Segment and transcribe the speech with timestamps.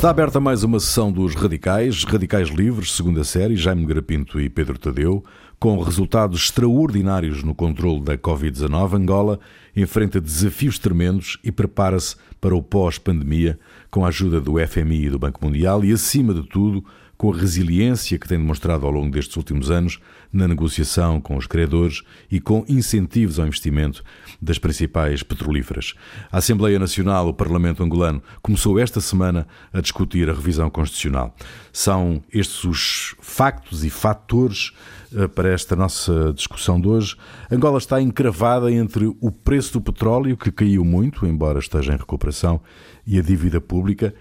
[0.00, 4.78] Está aberta mais uma sessão dos Radicais, Radicais Livres, segunda série, Jaime Grapinto e Pedro
[4.78, 5.22] Tadeu,
[5.58, 8.94] com resultados extraordinários no controle da Covid-19.
[8.94, 9.38] Angola
[9.76, 13.58] enfrenta desafios tremendos e prepara-se para o pós-pandemia
[13.90, 16.82] com a ajuda do FMI e do Banco Mundial e, acima de tudo,
[17.20, 20.00] com a resiliência que tem demonstrado ao longo destes últimos anos
[20.32, 24.02] na negociação com os credores e com incentivos ao investimento
[24.40, 25.92] das principais petrolíferas.
[26.32, 31.36] A Assembleia Nacional, o Parlamento angolano, começou esta semana a discutir a revisão constitucional.
[31.70, 34.72] São estes os factos e fatores
[35.14, 37.16] eh, para esta nossa discussão de hoje.
[37.50, 42.62] Angola está encravada entre o preço do petróleo, que caiu muito, embora esteja em recuperação,
[43.06, 44.14] e a dívida pública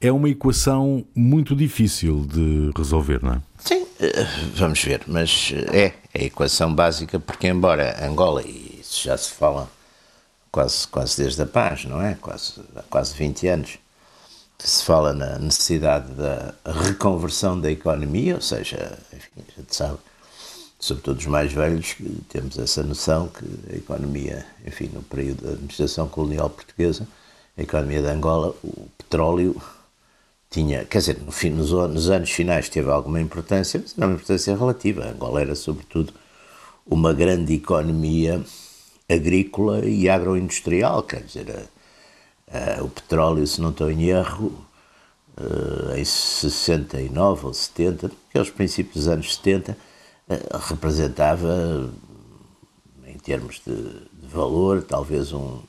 [0.00, 3.42] é uma equação muito difícil de resolver, não é?
[3.58, 9.04] Sim, eh, vamos ver, mas eh, é a equação básica, porque embora Angola, e isso
[9.04, 9.70] já se fala
[10.50, 12.14] quase, quase desde a paz, não é?
[12.14, 13.78] Quase, há quase 20 anos,
[14.56, 19.98] que se fala na necessidade da reconversão da economia, ou seja, enfim, a gente sabe,
[20.78, 25.52] sobretudo os mais velhos, que temos essa noção que a economia, enfim, no período da
[25.52, 27.06] administração colonial portuguesa,
[27.56, 29.60] a economia de Angola, o petróleo
[30.50, 34.14] tinha, quer dizer, no fim, nos, nos, anos finais teve alguma importância, mas era uma
[34.14, 35.06] importância relativa.
[35.06, 36.12] Angola era, sobretudo,
[36.84, 38.44] uma grande economia
[39.08, 41.68] agrícola e agroindustrial, quer dizer,
[42.50, 44.66] a, a, o petróleo, se não estou em erro,
[45.38, 49.76] uh, em 69 ou 70, aqueles princípios dos anos 70, uh,
[50.28, 51.90] eh, representava,
[53.06, 55.60] em termos de, de valor, talvez um,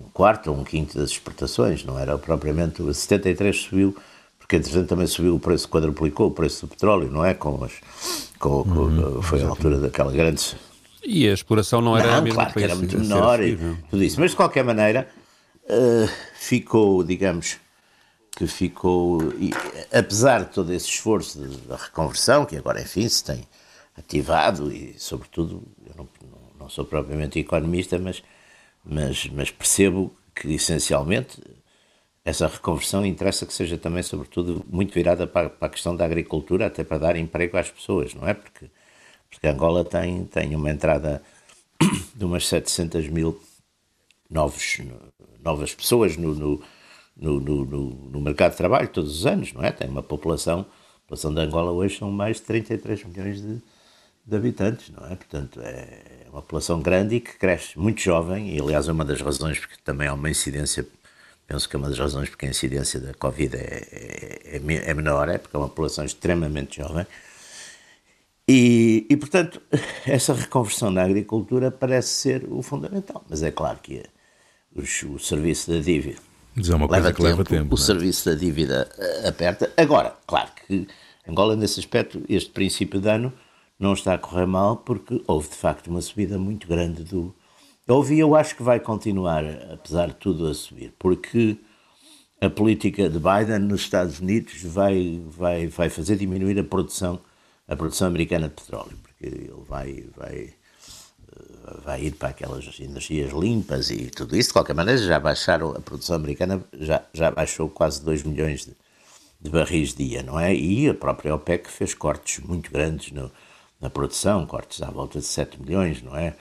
[0.00, 2.82] um quarto ou um quinto das exportações, não era propriamente.
[2.82, 3.96] 73 subiu
[4.46, 7.34] porque entretanto também subiu o preço, quadruplicou o preço do petróleo, não é?
[7.34, 7.72] Com as,
[8.38, 10.56] com, com uhum, foi a altura daquela grande.
[11.02, 13.56] E a exploração não era não, a mesma claro que era muito menor e
[13.90, 14.20] tudo isso.
[14.20, 15.08] Mas de qualquer maneira,
[15.64, 17.56] uh, ficou, digamos,
[18.36, 19.50] que ficou, e,
[19.92, 23.48] apesar de todo esse esforço da reconversão, que agora, enfim, se tem
[23.98, 26.08] ativado, e sobretudo, eu não,
[26.56, 28.22] não sou propriamente economista, mas,
[28.84, 31.42] mas, mas percebo que essencialmente
[32.26, 36.66] essa reconversão interessa que seja também, sobretudo, muito virada para, para, a questão da agricultura,
[36.66, 38.34] até para dar emprego às pessoas, não é?
[38.34, 38.68] Porque,
[39.30, 41.22] porque Angola tem, tem uma entrada
[42.12, 43.40] de umas 700 mil
[44.28, 44.78] novos,
[45.40, 46.60] novas pessoas no, no,
[47.16, 47.64] no,
[48.10, 49.70] no, mercado de trabalho todos os anos, não é?
[49.70, 53.62] Tem uma população, a população de Angola hoje são mais de 33 milhões de,
[54.26, 55.14] de habitantes, não é?
[55.14, 59.20] Portanto, é uma população grande e que cresce muito jovem, e aliás é uma das
[59.20, 60.84] razões porque também há uma incidência
[61.46, 63.88] Penso que é uma das razões porque a incidência da Covid é,
[64.44, 67.06] é, é menor, é porque é uma população extremamente jovem.
[68.48, 69.60] E, e, portanto,
[70.06, 73.24] essa reconversão da agricultura parece ser o fundamental.
[73.28, 74.02] Mas é claro que
[74.74, 74.82] o,
[75.14, 76.18] o serviço da dívida
[76.56, 77.74] é uma coisa leva que leva tempo.
[77.74, 77.82] O é?
[77.82, 79.70] serviço da dívida eh, aperta.
[79.76, 80.88] Agora, claro que
[81.28, 83.32] Angola, nesse aspecto, este princípio de ano
[83.78, 87.34] não está a correr mal porque houve de facto uma subida muito grande do,
[87.88, 91.56] Houve e eu acho que vai continuar, apesar de tudo, a subir, porque
[92.40, 97.20] a política de Biden nos Estados Unidos vai, vai, vai fazer diminuir a produção,
[97.68, 100.54] a produção americana de petróleo, porque ele vai, vai,
[101.32, 104.48] eh, vai ir para aquelas energias limpas e tudo isso.
[104.48, 108.72] De qualquer maneira, já baixaram, a produção americana já, já baixou quase 2 milhões de,
[109.40, 110.52] de barris dia, não é?
[110.52, 113.30] E a própria OPEC fez cortes muito grandes no,
[113.80, 116.34] na produção, cortes à volta de 7 milhões, não é?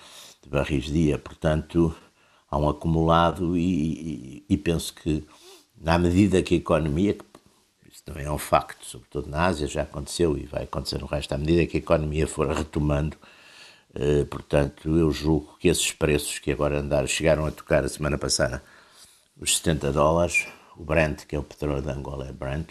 [0.46, 1.94] De barris dia, portanto
[2.50, 5.28] há um acumulado e, e, e, penso que
[5.76, 7.24] na medida que a economia, que
[7.92, 11.34] isso também é um facto, sobretudo na Ásia já aconteceu e vai acontecer no resto,
[11.34, 13.18] à medida que a economia for retomando,
[13.96, 18.18] eh, portanto eu julgo que esses preços que agora andaram, chegaram a tocar a semana
[18.18, 18.64] passada
[19.40, 20.48] os 70 dólares,
[20.78, 22.70] o Brent, que é o petróleo de Angola é Brent,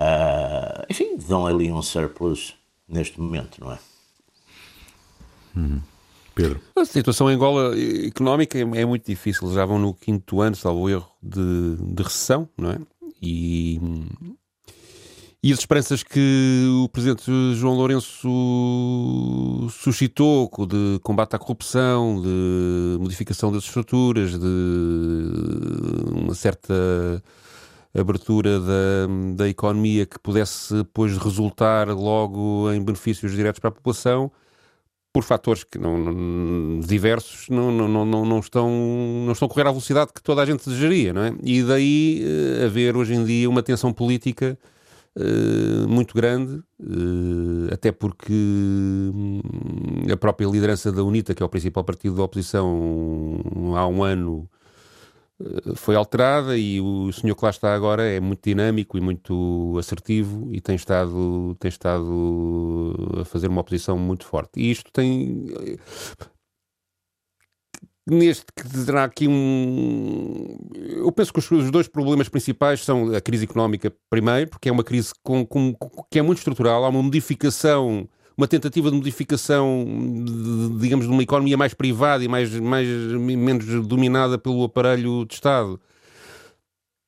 [0.00, 2.56] uh, enfim, dão ali um surplus
[2.88, 3.78] neste momento, não é?
[5.54, 5.93] Uhum.
[6.34, 6.60] Pedro.
[6.76, 7.74] A situação em Angola
[8.06, 9.52] económica é, é muito difícil.
[9.52, 12.78] Já vão no quinto ano, salvo erro, de, de recessão, não é?
[13.22, 13.80] E,
[15.42, 18.28] e as esperanças que o Presidente João Lourenço
[19.70, 24.46] suscitou de combate à corrupção, de modificação das estruturas, de
[26.12, 27.22] uma certa
[27.94, 34.32] abertura da, da economia que pudesse depois resultar logo em benefícios diretos para a população,
[35.14, 38.68] por fatores que não, não diversos não, não, não, não, estão,
[39.24, 41.32] não estão a correr à velocidade que toda a gente desejaria, não é?
[41.40, 42.24] E daí
[42.60, 44.58] uh, haver hoje em dia uma tensão política
[45.16, 49.40] uh, muito grande, uh, até porque hum,
[50.12, 53.40] a própria liderança da UNITA, que é o principal partido da oposição,
[53.76, 54.50] há um ano
[55.74, 60.48] foi alterada e o senhor que lá está agora é muito dinâmico e muito assertivo
[60.52, 64.60] e tem estado, tem estado a fazer uma oposição muito forte.
[64.60, 65.46] E isto tem.
[68.06, 70.58] Neste que terá aqui um.
[70.74, 74.84] Eu penso que os dois problemas principais são a crise económica, primeiro, porque é uma
[74.84, 75.74] crise com, com,
[76.10, 79.84] que é muito estrutural, há uma modificação uma tentativa de modificação,
[80.24, 85.34] de, digamos, de uma economia mais privada e mais, mais, menos dominada pelo aparelho de
[85.34, 85.80] Estado,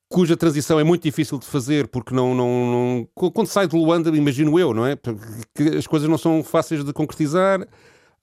[0.09, 4.09] cuja transição é muito difícil de fazer porque não, não, não, quando sai de Luanda,
[4.15, 4.95] imagino eu, não é?
[4.95, 7.67] Porque as coisas não são fáceis de concretizar,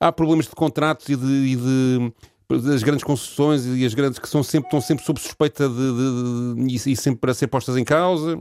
[0.01, 2.13] há problemas de contratos e de, e de
[2.73, 6.67] as grandes concessões e as grandes que são sempre, estão sempre sob suspeita de, de,
[6.67, 8.39] de, e sempre para ser postas em causa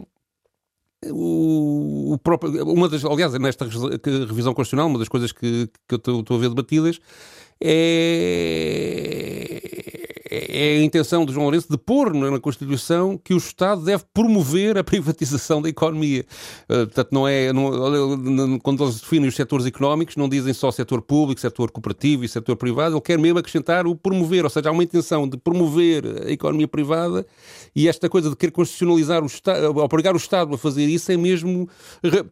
[1.11, 6.37] o, próprio, uma das, aliás, nesta revisão constitucional, uma das coisas que, que eu estou
[6.37, 6.99] a ver debatidas
[7.61, 8.53] é
[10.49, 14.77] é a intenção de João Lourenço de pôr na Constituição que o Estado deve promover
[14.77, 16.25] a privatização da economia.
[16.63, 17.53] Uh, portanto, não é.
[17.53, 22.29] Não, quando eles definem os setores económicos, não dizem só setor público, setor cooperativo e
[22.29, 26.03] setor privado, ele quer mesmo acrescentar o promover, ou seja, há uma intenção de promover
[26.25, 27.25] a economia privada
[27.75, 31.17] e esta coisa de querer constitucionalizar o Estado, obrigar o Estado a fazer isso é
[31.17, 31.67] mesmo,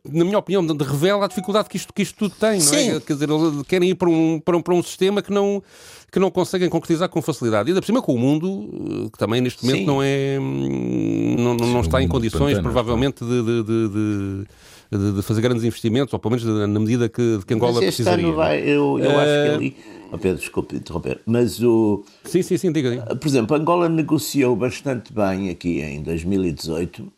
[0.09, 2.99] na minha opinião, revela a dificuldade que isto, que isto tudo tem, não é?
[2.99, 5.63] Quer dizer, eles querem ir para um, para um, para um sistema que não
[6.11, 7.69] que não conseguem concretizar com facilidade.
[7.69, 8.69] E ainda por cima com o mundo,
[9.05, 9.85] eh, que também neste momento Sim.
[9.85, 10.37] não é.
[10.39, 15.63] Hum, não, não, não está em condições, pantano, provavelmente, de, de, de, de, fazer grandes
[15.63, 18.25] investimentos, ou pelo menos na medida que, que Angola mas este precisaria.
[18.25, 19.19] Ano vai, eu, eu uh...
[19.19, 19.77] acho que ali.
[20.11, 22.03] Oh Pedro, desculpe interromper, mas o.
[22.25, 22.89] Sim, sim, sim, diga.
[22.89, 23.15] diga.
[23.15, 27.09] Por exemplo, Angola negociou bastante bem aqui em 2018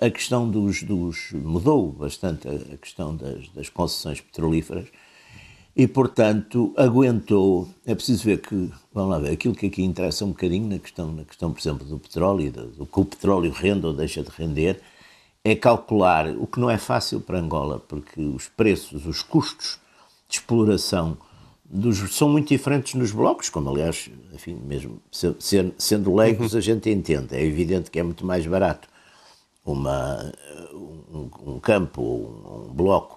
[0.00, 4.86] a questão dos, dos, mudou bastante a questão das, das concessões petrolíferas
[5.76, 7.68] e, portanto, aguentou.
[7.84, 11.12] É preciso ver que, vamos lá ver, aquilo que aqui interessa um bocadinho na questão,
[11.12, 14.30] na questão por exemplo, do petróleo, do, do que o petróleo rende ou deixa de
[14.30, 14.80] render,
[15.44, 19.78] é calcular, o que não é fácil para Angola, porque os preços, os custos
[20.28, 21.16] de exploração
[21.64, 25.00] dos, são muito diferentes nos blocos, como aliás, enfim, mesmo
[25.78, 27.36] sendo, leigos, a gente entende.
[27.36, 28.88] É evidente que é muito mais barato
[29.64, 30.32] uma,
[30.72, 33.15] um, um campo, um, bloco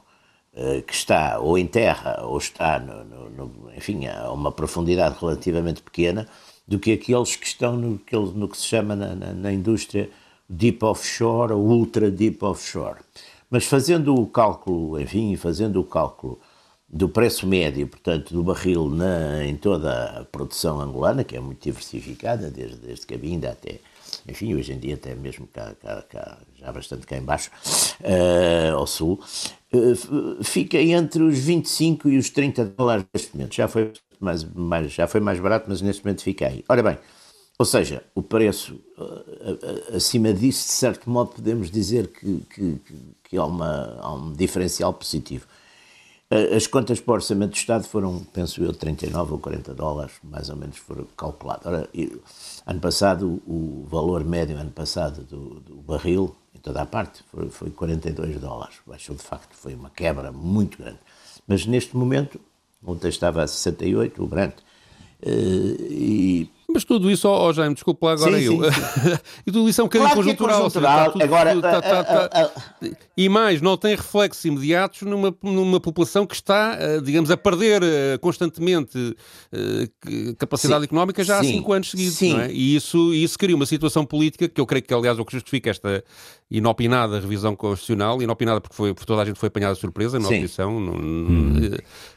[0.86, 5.82] que está ou em terra ou está, no, no, no, enfim, a uma profundidade relativamente
[5.82, 6.28] pequena,
[6.68, 8.00] do que aqueles que estão no
[8.36, 10.10] no que se chama na, na, na indústria
[10.50, 13.00] deep offshore ou ultra deep offshore.
[13.50, 16.40] Mas fazendo o cálculo, enfim, fazendo o cálculo
[16.88, 21.64] do preço médio, portanto, do barril na, em toda a produção angolana, que é muito
[21.64, 23.80] diversificada, desde, desde Cabinda até,
[24.28, 27.52] enfim, hoje em dia até mesmo cá, cá, cá já bastante cá embaixo,
[28.02, 29.20] uh, ao sul,
[29.74, 33.56] uh, fica entre os 25 e os 30 dólares neste momento.
[33.56, 36.64] Já foi mais, mais, já foi mais barato, mas neste momento fica aí.
[36.68, 36.98] Ora bem,
[37.58, 42.82] ou seja, o preço uh, acima disso, de certo modo, podemos dizer que, que,
[43.24, 45.46] que há, uma, há um diferencial positivo.
[46.32, 50.48] As contas para o Orçamento do Estado foram, penso eu, 39 ou 40 dólares, mais
[50.50, 51.66] ou menos foram calculados.
[51.66, 51.90] Ora,
[52.68, 57.50] ano passado, o valor médio ano passado do, do barril em toda a parte, foi,
[57.50, 58.76] foi 42 dólares.
[58.86, 61.00] Baixou de facto, foi uma quebra muito grande.
[61.48, 62.40] Mas neste momento,
[62.86, 64.54] ontem estava a 68, o Brent,
[65.24, 68.64] eh, e mas tudo isso, ó oh, Jaime, desculpa lá agora sim, eu.
[68.64, 69.18] Sim, sim.
[69.48, 70.58] e tudo isso é um bocadinho claro conjuntural.
[70.58, 71.12] É conjuntural.
[71.12, 72.52] Tudo, agora, tudo, tá, tá, tá,
[73.18, 77.82] e mais, não tem reflexos imediatos numa, numa população que está, eh, digamos, a perder
[77.84, 79.16] eh, constantemente
[79.52, 79.90] eh,
[80.38, 82.22] capacidade económica já há cinco anos seguidos.
[82.22, 82.52] Não é?
[82.52, 85.34] E isso, isso cria uma situação política que eu creio que, aliás, é o que
[85.34, 86.04] justifica esta
[86.50, 90.28] inopinada revisão constitucional, inopinada porque, foi, porque toda a gente foi apanhada de surpresa na
[90.28, 90.78] oposição.
[90.78, 91.60] Hum.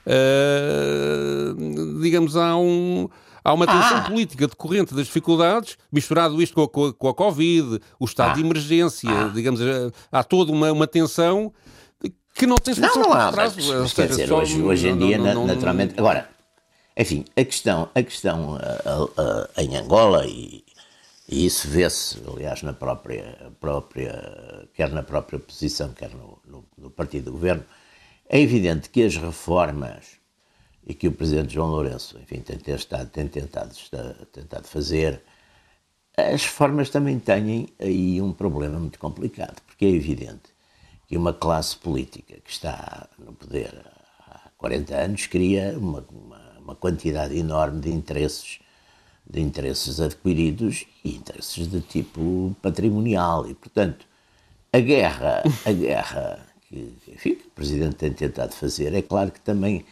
[0.07, 3.09] Uh, digamos, há um
[3.45, 4.03] Há uma tensão ah.
[4.03, 8.31] política decorrente das dificuldades, misturado isto com a, com a, com a Covid, o estado
[8.31, 8.35] ah.
[8.35, 9.33] de emergência, ah.
[9.35, 11.53] digamos, eh, há toda uma, uma tensão
[12.35, 13.57] que não tem solução não, não há, prazo.
[13.81, 15.95] Mas, quer dizer, hoje, hoje em não, dia, não, naturalmente...
[15.99, 16.29] Agora,
[16.97, 20.65] enfim, a questão, a questão uh, uh, em Angola, e,
[21.29, 26.91] e isso vê-se, aliás, na própria, própria, quer na própria posição, quer no, no, no
[26.91, 27.65] partido do governo,
[28.29, 30.22] é evidente que as reformas
[30.87, 35.23] e que o presidente João Lourenço, enfim, tem, tentado, tem tentado, está, tentado fazer,
[36.17, 40.53] as reformas também têm aí um problema muito complicado, porque é evidente
[41.07, 43.85] que uma classe política que está no poder
[44.29, 48.61] há 40 anos cria uma, uma, uma quantidade enorme de interesses
[49.25, 53.49] de interesses adquiridos e interesses de tipo patrimonial.
[53.49, 54.05] E portanto
[54.73, 59.41] a guerra a guerra que, enfim, que o presidente tem tentado fazer é claro que
[59.41, 59.85] também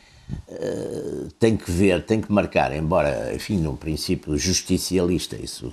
[0.49, 5.73] eh, tem que ver, tem que marcar, embora, enfim, num princípio justicialista, isso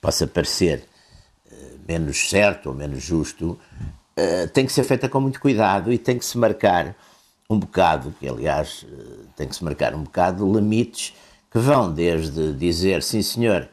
[0.00, 0.84] possa parecer
[1.86, 3.58] menos certo ou menos justo,
[4.52, 6.94] tem que ser feita com muito cuidado e tem que se marcar
[7.50, 8.86] um bocado, que aliás
[9.36, 11.12] tem que se marcar um bocado limites
[11.50, 13.68] que vão desde dizer sim senhor,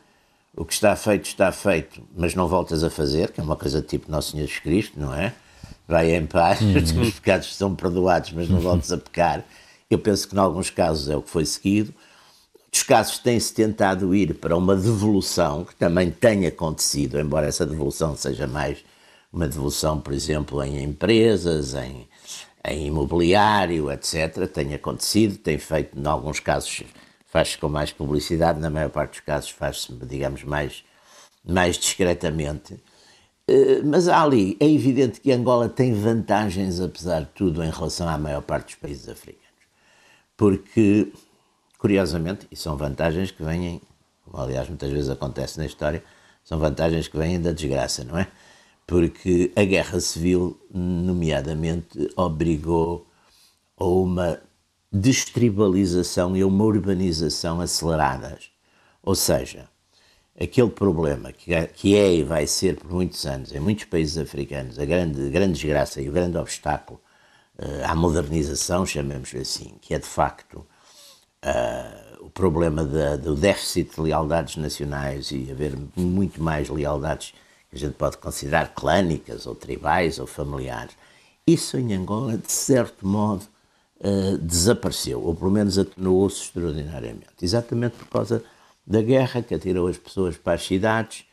[0.55, 3.81] o que está feito está feito, mas não voltas a fazer, que é uma coisa
[3.81, 5.33] tipo Nosso Senhor Jesus Cristo, não é?
[5.87, 6.75] Vai em paz, uhum.
[7.01, 9.43] os pecados são perdoados, mas não voltas a pecar.
[9.89, 11.93] Eu penso que, em alguns casos, é o que foi seguido.
[12.65, 18.15] Outros casos tem-se tentado ir para uma devolução, que também tem acontecido, embora essa devolução
[18.15, 18.85] seja mais
[19.33, 22.07] uma devolução, por exemplo, em empresas, em,
[22.67, 24.47] em imobiliário, etc.
[24.53, 26.83] Tem acontecido, tem feito, em alguns casos,
[27.25, 30.83] faz-se com mais publicidade, na maior parte dos casos faz-se, digamos, mais,
[31.43, 32.79] mais discretamente.
[33.47, 38.07] Eh, mas há ali, é evidente que Angola tem vantagens, apesar de tudo, em relação
[38.07, 39.38] à maior parte dos países africanos.
[40.39, 41.11] Porque,
[41.77, 43.81] curiosamente, e são vantagens que vêm,
[44.23, 46.01] como aliás muitas vezes acontece na história,
[46.45, 48.25] são vantagens que vêm da desgraça, não é?
[48.87, 53.05] Porque a guerra civil, nomeadamente, obrigou
[53.75, 54.39] a uma
[54.89, 58.49] destribalização e uma urbanização aceleradas.
[59.03, 59.67] Ou seja,
[60.39, 64.17] aquele problema que é, que é e vai ser por muitos anos em muitos países
[64.17, 67.01] africanos a grande, grande desgraça e o grande obstáculo
[67.85, 70.65] à modernização, chamemos-lhe assim, que é de facto
[71.43, 77.33] uh, o problema do déficit de lealdades nacionais e haver muito mais lealdades
[77.69, 80.93] que a gente pode considerar clânicas ou tribais ou familiares.
[81.45, 83.43] Isso em Angola, de certo modo,
[83.99, 87.27] uh, desapareceu, ou pelo menos atenuou-se extraordinariamente.
[87.41, 88.43] Exatamente por causa
[88.85, 91.25] da guerra que atirou as pessoas para as cidades,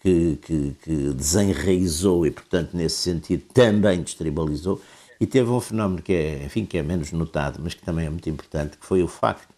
[0.00, 4.80] que, que, que desenraizou e, portanto, nesse sentido, também destribalizou.
[5.20, 8.10] E teve um fenómeno que é, enfim, que é menos notado, mas que também é
[8.10, 9.48] muito importante, que foi o facto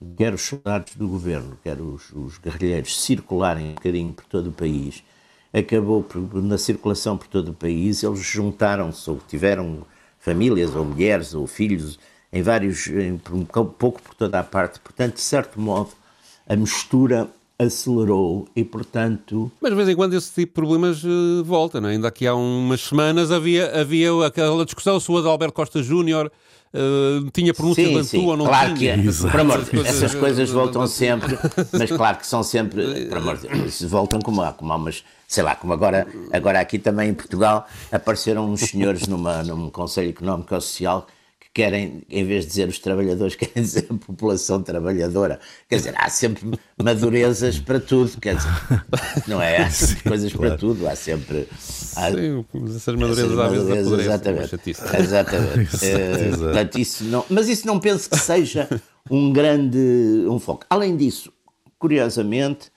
[0.00, 4.48] de quer os soldados do governo, quer os, os guerrilheiros circularem um bocadinho por todo
[4.48, 5.02] o país,
[5.52, 9.86] acabou por, na circulação por todo o país, eles juntaram-se ou tiveram
[10.18, 11.98] famílias, ou mulheres, ou filhos,
[12.32, 14.80] em vários, em, um pouco por toda a parte.
[14.80, 15.90] Portanto, de certo modo,
[16.46, 17.28] a mistura
[17.58, 19.50] acelerou e, portanto...
[19.60, 21.92] Mas de vez em quando esse tipo de problemas uh, volta, não é?
[21.92, 26.30] Ainda aqui há umas semanas havia, havia aquela discussão se o Adalberto Costa Júnior
[26.74, 28.26] Uh, tinha pronúncia sim, de sim.
[28.26, 28.96] ou não claro tinha.
[28.96, 29.12] Que, é.
[29.30, 31.38] por amor, essas coisas voltam sempre,
[31.70, 35.04] mas claro que são sempre, por amor de Deus, voltam como há, como há umas,
[35.28, 40.08] sei lá, como agora, agora aqui também em Portugal apareceram uns senhores numa, num Conselho
[40.08, 41.06] Económico e Social
[41.54, 45.38] querem, em vez de dizer os trabalhadores, querem dizer a população trabalhadora.
[45.68, 48.50] Quer dizer, há sempre madurezas para tudo, quer dizer,
[49.28, 49.58] não é?
[49.58, 50.48] Há Sim, coisas claro.
[50.50, 51.48] para tudo, há sempre.
[51.96, 52.44] Há, Sim,
[52.74, 54.60] essas madurezas às vezes Exatamente.
[54.98, 55.84] exatamente.
[55.84, 58.68] é, portanto, isso não, mas isso não penso que seja
[59.10, 59.78] um grande
[60.28, 60.64] um foco.
[60.70, 61.32] Além disso,
[61.78, 62.70] curiosamente,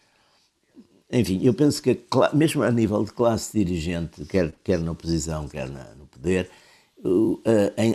[1.12, 1.98] enfim, eu penso que
[2.34, 6.50] mesmo a nível de classe dirigente, quer, quer na oposição, quer na, no poder,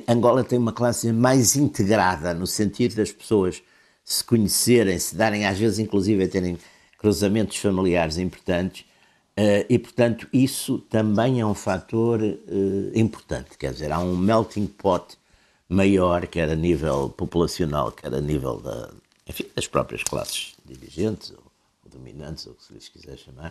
[0.08, 3.62] Angola tem uma classe mais integrada, no sentido das pessoas
[4.04, 6.58] se conhecerem, se darem, às vezes, inclusive, a terem
[6.98, 8.82] cruzamentos familiares importantes,
[9.38, 13.56] uh, e, portanto, isso também é um fator uh, importante.
[13.56, 15.16] Quer dizer, há um melting pot
[15.68, 18.90] maior, quer a nível populacional, quer a nível da,
[19.26, 21.42] enfim, das próprias classes dirigentes ou,
[21.90, 23.50] dominantes, ou o que se lhes quiser chamar,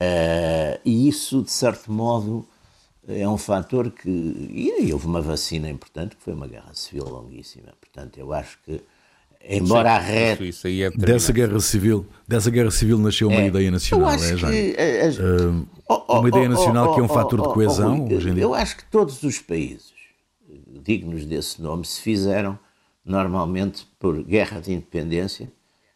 [0.00, 2.46] uh, e isso, de certo modo,
[3.08, 4.08] é um fator que.
[4.08, 7.72] E houve uma vacina importante, que foi uma guerra civil longuíssima.
[7.80, 8.80] Portanto, eu acho que,
[9.48, 10.44] embora a reta.
[10.68, 14.50] É dessa guerra civil, dessa guerra civil nasceu uma é, ideia nacional, é, já.
[14.50, 18.04] Que, é, uh, oh, uma ideia nacional oh, oh, que é um fator de coesão
[18.04, 18.42] hoje em dia.
[18.42, 19.92] Eu acho que todos os países
[20.82, 22.58] dignos desse nome se fizeram
[23.04, 25.50] normalmente por guerra de independência,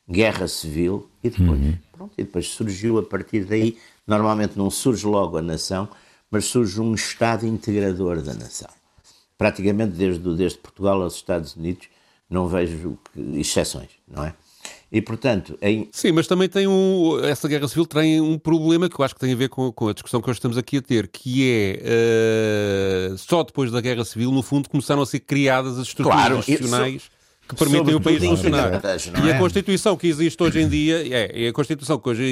[0.08, 1.78] guerra civil e depois, uhum.
[1.92, 3.76] pronto, e depois surgiu a partir daí.
[4.06, 5.88] Normalmente não surge logo a nação,
[6.30, 8.70] mas surge um Estado integrador da nação.
[9.36, 11.88] Praticamente desde, desde Portugal aos Estados Unidos
[12.28, 12.98] não vejo
[13.34, 14.34] exceções, não é?
[14.90, 15.88] E, portanto, em...
[15.90, 19.20] Sim, mas também tem um, essa guerra civil tem um problema que eu acho que
[19.20, 23.12] tem a ver com, com a discussão que hoje estamos aqui a ter, que é
[23.12, 26.38] uh, só depois da guerra civil, no fundo, começaram a ser criadas as estruturas claro,
[26.38, 27.10] institucionais.
[27.46, 28.80] Que permitem o país funcionar.
[29.22, 29.38] E a é?
[29.38, 32.24] Constituição que existe hoje em dia, é, a Constituição que hoje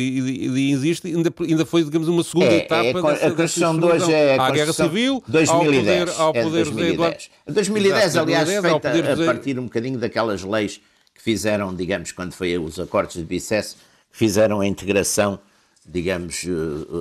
[0.73, 4.13] existe, ainda, ainda foi, digamos, uma segunda é, etapa é, dessa, A Constituição de hoje
[4.13, 7.31] é a, a Guerra Civil, 2010, ao poder, ao poder é 2010.
[7.47, 10.81] de 2010, aliás, 2010, feita a partir um bocadinho daquelas leis
[11.15, 13.77] que fizeram, digamos, quando foi os acordos de Bicesse,
[14.11, 15.39] fizeram a integração,
[15.87, 16.47] digamos,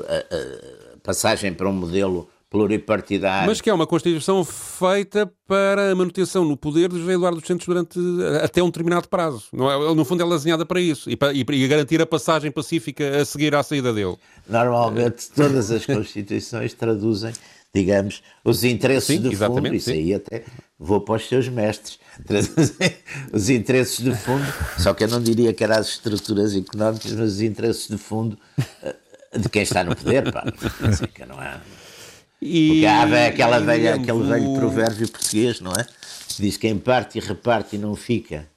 [0.07, 3.47] a, a, a passagem para um modelo pluripartidário.
[3.47, 7.47] Mas que é uma Constituição feita para a manutenção no poder de José Eduardo dos
[7.47, 7.97] Santos durante
[8.43, 9.45] até um determinado prazo.
[9.53, 9.95] É?
[9.95, 13.55] No fundo, é desenhada para isso e para, e garantir a passagem pacífica a seguir
[13.55, 14.17] à saída dele.
[14.49, 17.31] Normalmente, todas as Constituições traduzem,
[17.73, 19.73] digamos, os interesses sim, de fundo.
[19.73, 19.93] Isso sim.
[19.93, 20.43] aí até
[20.77, 21.99] vou para os seus mestres.
[22.27, 22.97] Traduzem
[23.31, 24.45] os interesses de fundo,
[24.77, 28.37] só que eu não diria que eram as estruturas económicas, mas os interesses de fundo
[28.83, 28.95] eh,
[29.39, 30.29] de quem está no poder.
[30.33, 30.43] Pá.
[30.81, 31.61] Assim, que não é.
[32.41, 35.85] E, Porque há aquela velha, aquele velho provérbio português, não é?
[36.39, 38.47] Diz que quem parte e reparte e não fica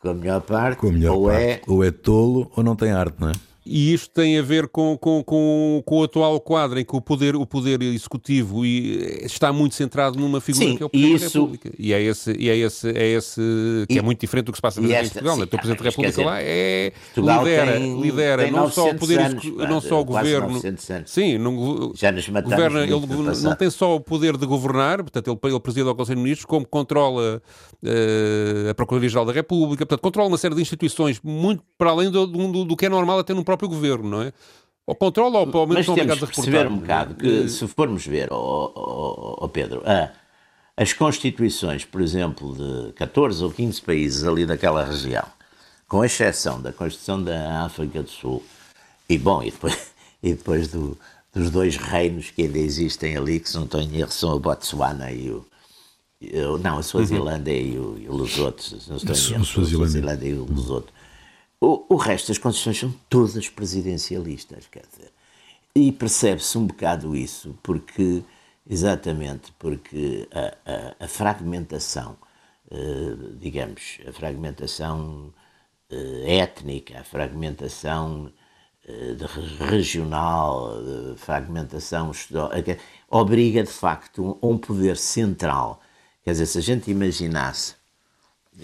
[0.00, 1.42] com a melhor parte, a melhor ou, parte.
[1.42, 1.60] É...
[1.66, 3.32] ou é tolo ou não tem arte, não é?
[3.70, 7.00] E isto tem a ver com, com, com, com o atual quadro em que o
[7.02, 11.38] poder, o poder executivo está muito centrado numa figura Sim, que é o Presidente isso...
[11.38, 11.72] da República.
[11.78, 13.40] E é esse, e é esse, é esse
[13.86, 13.98] que e...
[13.98, 15.34] é muito diferente do que se passa esta, em Portugal.
[15.34, 15.44] Sim, né?
[15.44, 19.20] o Presidente da República dizer, lá é, lidera, tem, lidera tem não só o poder,
[19.20, 20.60] anos, não só o governo.
[21.04, 25.52] Sim, não, Já nos governa, ele não tem só o poder de governar, portanto, ele,
[25.52, 27.42] ele preside ao Conselho de Ministros, como controla
[27.82, 32.26] uh, a Procuradoria-Geral da República, portanto, controla uma série de instituições muito para além do,
[32.26, 34.32] do, do que é normal até num próprio governo, não é?
[34.86, 38.32] Ou controla ou pelo menos Mas temos que perceber um bocado que, se formos ver,
[38.32, 40.10] oh, oh, oh Pedro, ah,
[40.74, 45.26] as constituições, por exemplo, de 14 ou 15 países ali daquela região,
[45.86, 48.42] com exceção da Constituição da África do Sul,
[49.08, 50.96] e bom, e depois, e depois do,
[51.34, 54.40] dos dois reinos que ainda existem ali, que se não estou em erro, são o
[54.40, 55.44] Botsuana e o.
[56.20, 57.58] Eu, não, a Suazilândia uhum.
[57.58, 60.92] e, o, e o Lesoto, não estou em erro, a Suazilândia e o Lesoto.
[61.60, 65.12] O, o resto das constituições são todas presidencialistas, quer dizer.
[65.74, 68.22] E percebe-se um bocado isso, porque,
[68.68, 72.16] exatamente, porque a, a, a fragmentação,
[72.70, 75.32] eh, digamos, a fragmentação
[75.90, 78.32] eh, étnica, a fragmentação
[78.86, 79.16] eh,
[79.68, 80.74] regional,
[81.12, 82.12] a fragmentação
[83.10, 85.80] obriga de facto a um poder central.
[86.24, 87.77] Quer dizer, se a gente imaginasse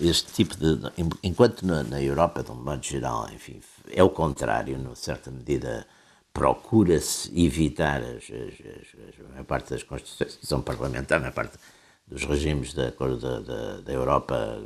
[0.00, 0.78] este tipo de.
[1.22, 5.86] Enquanto na, na, Europa, de um modo geral, enfim, é o contrário, numa certa medida,
[6.32, 8.54] procura-se evitar as, as,
[9.34, 11.56] as, a parte das constituições que são parlamentares, a parte
[12.06, 14.62] dos regimes da, da, da Europa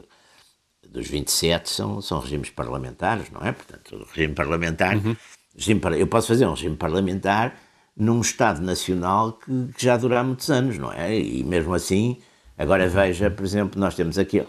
[0.91, 3.53] dos 27 são, são regimes parlamentares, não é?
[3.53, 4.97] Portanto, o regime parlamentar.
[4.97, 5.17] Uhum.
[5.55, 7.57] Regime, eu posso fazer um regime parlamentar
[7.97, 11.19] num Estado Nacional que, que já dura há muitos anos, não é?
[11.19, 12.19] E mesmo assim,
[12.57, 14.47] agora veja, por exemplo, nós temos aqui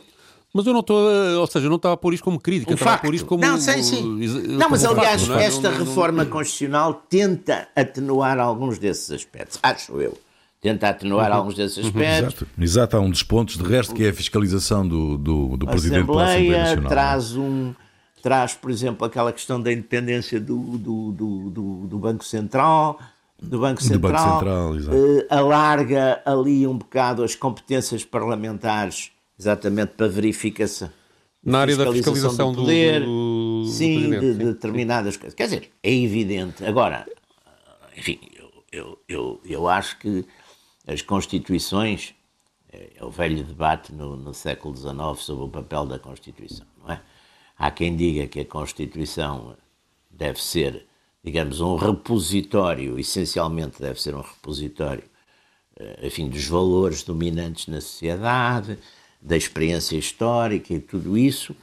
[0.53, 0.97] mas eu não estou,
[1.39, 3.03] ou seja, eu não estava a pôr isto como crítica, um estava facto.
[3.03, 3.41] a pôr isto como.
[3.41, 4.01] Não, sim, sim.
[4.47, 5.45] Não, mas aliás, facto, não é?
[5.45, 10.17] esta não, reforma não, constitucional tenta atenuar alguns desses aspectos, acho eu.
[10.59, 11.37] Tenta atenuar uhum.
[11.37, 11.87] alguns desses uhum.
[11.87, 12.33] aspectos.
[12.33, 12.47] Exato.
[12.59, 16.07] Exato, há um dos pontos, de resto, que é a fiscalização do, do, do Presidente
[16.07, 16.89] da Assembleia Nacional.
[16.89, 17.73] traz um.
[18.21, 22.99] Traz, por exemplo, aquela questão da independência do, do, do, do, do Banco Central,
[23.41, 29.93] do Banco Central, do Banco Central uh, alarga ali um bocado as competências parlamentares exatamente
[29.93, 30.91] para verificação.
[31.41, 35.33] Na área da fiscalização do poder, do, do, sim, de, de, determinadas coisas.
[35.33, 36.65] Quer dizer, é evidente.
[36.65, 37.07] Agora,
[37.97, 40.25] enfim, eu, eu, eu, eu acho que
[40.85, 42.13] as constituições,
[42.73, 46.91] é, é o velho debate no, no século XIX sobre o papel da Constituição, não
[46.91, 47.01] é?
[47.57, 49.55] Há quem diga que a Constituição
[50.09, 50.87] deve ser,
[51.23, 55.03] digamos, um repositório, essencialmente deve ser um repositório,
[55.77, 58.79] eh, enfim, dos valores dominantes na sociedade,
[59.21, 61.55] da experiência histórica e tudo isso.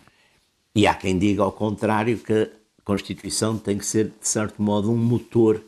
[0.75, 2.49] E há quem diga ao contrário que a
[2.85, 5.63] Constituição tem que ser, de certo modo, um motor,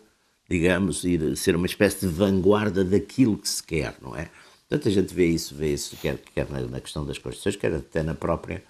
[0.48, 4.30] digamos, e ser uma espécie de vanguarda daquilo que se quer, não é?
[4.68, 8.02] Portanto, a gente vê isso, vê isso quer, quer na, questão das Constituições, quer até
[8.02, 8.62] na própria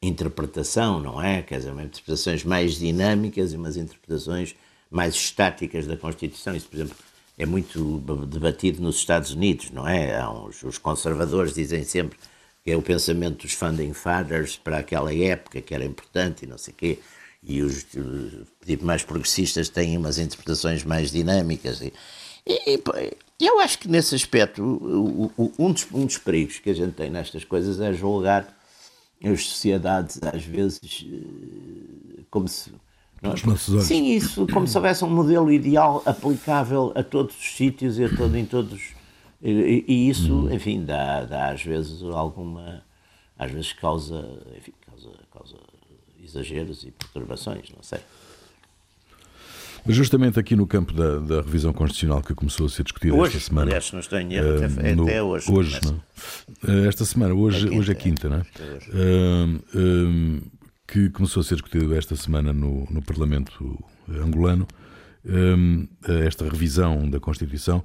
[0.00, 1.42] interpretação, não é?
[1.42, 4.54] Quer dizer, interpretações mais dinâmicas e umas interpretações
[4.88, 6.54] mais estáticas da Constituição.
[6.54, 6.96] Isso, por exemplo,
[7.36, 10.16] é muito debatido nos Estados Unidos, não é?
[10.62, 12.16] Os conservadores dizem sempre
[12.66, 16.58] que é o pensamento dos founding fathers para aquela época que era importante e não
[16.58, 16.98] sei o quê,
[17.40, 21.80] e os, os mais progressistas têm umas interpretações mais dinâmicas.
[21.80, 21.92] E,
[22.44, 22.82] e,
[23.38, 26.74] e eu acho que nesse aspecto, o, o, um, dos, um dos perigos que a
[26.74, 28.52] gente tem nestas coisas é julgar
[29.22, 32.72] as sociedades, às vezes, eh, como se.
[33.22, 38.04] Não, sim, isso, como se houvesse um modelo ideal aplicável a todos os sítios e
[38.04, 38.95] a todo, em todos
[39.42, 40.52] e, e isso, hum.
[40.52, 42.82] enfim, dá, dá às vezes alguma.
[43.38, 45.56] Às vezes causa, enfim, causa, causa
[46.22, 48.00] exageros e perturbações, não sei.
[49.88, 53.48] Justamente aqui no campo da, da, revisão constitucional que começou a ser discutida hoje, esta
[53.48, 53.68] semana.
[53.68, 55.52] Aliás, não estou em erro, até, no, até hoje.
[55.52, 55.94] Hoje, não?
[56.64, 58.42] Uh, esta semana, hoje é quinta, hoje é quinta, não é?
[59.76, 60.42] Uh,
[60.88, 64.66] que começou a ser discutido esta semana no, no Parlamento angolano,
[66.24, 67.84] esta revisão da Constituição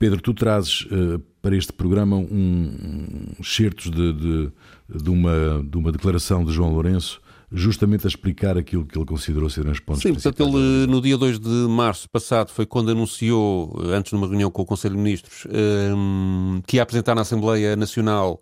[0.00, 4.50] Pedro, tu trazes uh, para este programa um, um certos de, de,
[4.88, 7.20] de, uma, de uma declaração de João Lourenço
[7.52, 11.18] justamente a explicar aquilo que ele considerou serem os pontos Sim, portanto, ele no dia
[11.18, 15.02] 2 de março passado foi quando anunciou, antes de uma reunião com o Conselho de
[15.02, 15.46] Ministros,
[15.94, 18.40] um, que ia apresentar na Assembleia Nacional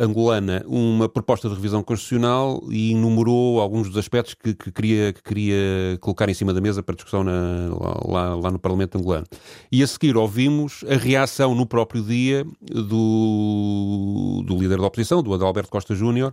[0.00, 5.22] angolana uma proposta de revisão constitucional e enumerou alguns dos aspectos que, que, queria, que
[5.22, 7.68] queria colocar em cima da mesa para discussão na,
[8.08, 9.26] lá, lá, no Parlamento angolano.
[9.70, 15.34] E a seguir ouvimos a reação no próprio dia do, do líder da oposição, do
[15.34, 16.32] Adalberto Costa Júnior,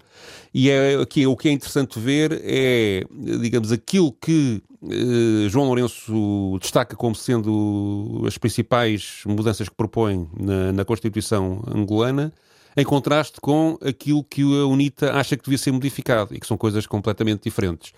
[0.53, 3.03] e é, aqui, o que é interessante ver é,
[3.41, 10.71] digamos, aquilo que eh, João Lourenço destaca como sendo as principais mudanças que propõe na,
[10.71, 12.33] na Constituição angolana,
[12.77, 16.55] em contraste com aquilo que a UNITA acha que devia ser modificado e que são
[16.55, 17.91] coisas completamente diferentes.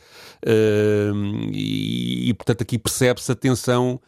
[0.44, 4.00] Uh, e, e, portanto, aqui percebe-se a tensão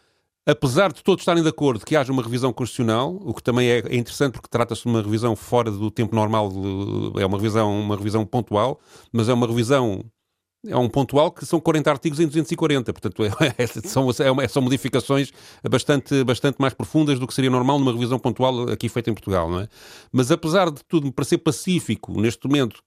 [0.46, 3.78] apesar de todos estarem de acordo que haja uma revisão constitucional, o que também é,
[3.94, 6.50] interessante porque trata-se de uma revisão fora do tempo normal,
[7.18, 8.80] é uma revisão, uma revisão pontual,
[9.12, 10.04] mas é uma revisão
[10.66, 14.08] é um pontual que são 40 artigos em 240, portanto é, é, são,
[14.40, 15.32] é, são modificações
[15.68, 19.50] bastante, bastante mais profundas do que seria normal numa revisão pontual aqui feita em Portugal,
[19.50, 19.68] não é?
[20.12, 22.82] Mas apesar de tudo, para ser pacífico neste momento,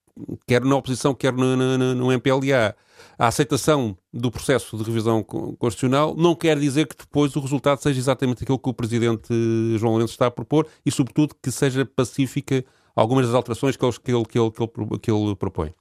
[0.48, 2.76] quer na oposição, quer no, no, no MPLA,
[3.18, 8.00] a aceitação do processo de revisão constitucional não quer dizer que depois o resultado seja
[8.00, 9.34] exatamente aquilo que o Presidente
[9.78, 12.64] João Lourenço está a propor e, sobretudo, que seja pacífica
[12.96, 15.74] algumas das alterações que ele, que ele, que ele, que ele propõe.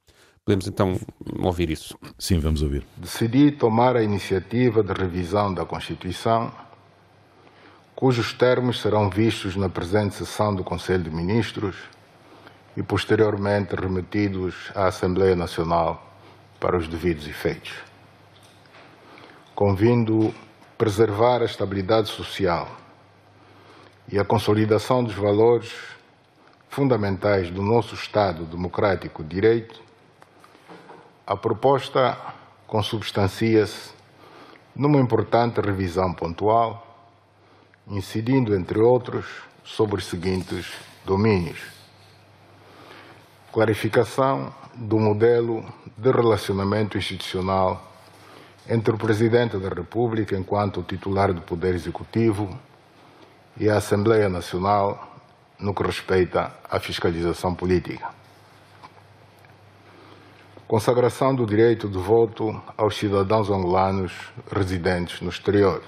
[0.47, 1.01] Podemos então
[1.43, 1.99] ouvir isso.
[2.19, 2.87] Sim, vamos ouvir.
[2.99, 6.53] Decidi tomar a iniciativa de revisão da Constituição,
[7.97, 11.77] cujos termos serão vistos na presente sessão do Conselho de Ministros
[12.77, 16.15] e posteriormente remetidos à Assembleia Nacional
[16.61, 17.73] para os devidos efeitos.
[19.55, 20.35] Convindo
[20.77, 22.69] preservar a estabilidade social
[24.13, 25.73] e a consolidação dos valores
[26.69, 29.84] fundamentais do nosso Estado democrático de direito,
[31.27, 32.19] a proposta
[32.67, 33.93] consubstancia-se
[34.77, 36.87] numa importante revisão pontual,
[37.89, 39.25] incidindo, entre outros,
[39.65, 40.71] sobre os seguintes
[41.05, 41.61] domínios:
[43.53, 45.65] clarificação do modelo
[45.97, 47.93] de relacionamento institucional
[48.69, 52.59] entre o Presidente da República, enquanto titular do Poder Executivo,
[53.57, 55.17] e a Assembleia Nacional,
[55.59, 58.24] no que respeita à fiscalização política
[60.75, 64.13] consagração do direito de voto aos cidadãos angolanos
[64.51, 65.81] residentes no exterior,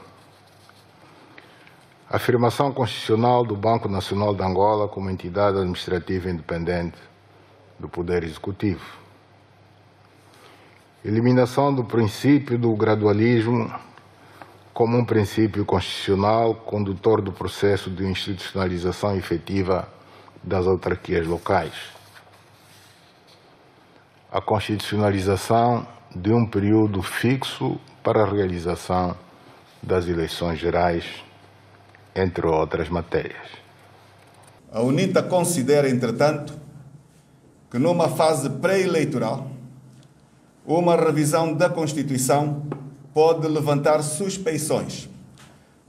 [2.08, 6.96] afirmação constitucional do Banco Nacional de Angola como entidade administrativa independente
[7.80, 8.84] do Poder Executivo,
[11.04, 13.68] eliminação do princípio do gradualismo
[14.72, 19.88] como um princípio constitucional condutor do processo de institucionalização efetiva
[20.44, 21.95] das autarquias locais
[24.36, 29.16] a constitucionalização de um período fixo para a realização
[29.82, 31.06] das eleições gerais,
[32.14, 33.48] entre outras matérias.
[34.70, 36.52] A UNITA considera, entretanto,
[37.70, 39.50] que numa fase pré-eleitoral,
[40.66, 42.62] uma revisão da Constituição
[43.14, 45.08] pode levantar suspeições,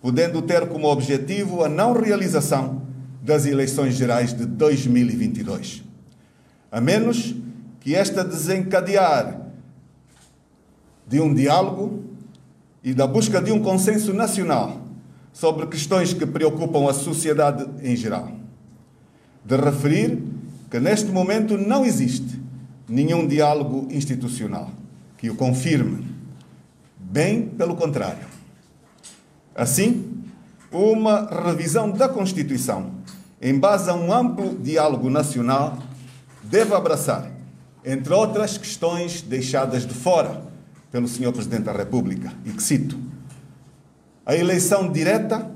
[0.01, 2.81] podendo ter como objetivo a não realização
[3.21, 5.83] das eleições gerais de 2022,
[6.71, 7.35] a menos
[7.87, 9.39] que esta desencadear
[11.07, 12.03] de um diálogo
[12.83, 14.81] e da busca de um consenso nacional
[15.31, 18.29] sobre questões que preocupam a sociedade em geral.
[19.41, 20.21] De referir
[20.69, 22.37] que neste momento não existe
[22.89, 24.69] nenhum diálogo institucional
[25.17, 26.05] que o confirme.
[26.99, 28.27] Bem pelo contrário.
[29.55, 30.25] Assim,
[30.69, 32.91] uma revisão da Constituição,
[33.41, 35.77] em base a um amplo diálogo nacional,
[36.43, 37.36] deve abraçar
[37.87, 40.43] entre outras questões deixadas de fora
[40.91, 41.31] pelo Sr.
[41.31, 42.99] Presidente da República, e que cito:
[44.25, 45.49] a eleição direta